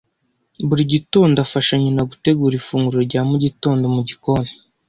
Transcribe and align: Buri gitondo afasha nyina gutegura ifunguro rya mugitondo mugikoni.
Buri 0.67 0.83
gitondo 0.93 1.37
afasha 1.45 1.73
nyina 1.83 2.01
gutegura 2.11 2.53
ifunguro 2.61 2.99
rya 3.07 3.21
mugitondo 3.29 3.83
mugikoni. 3.95 4.51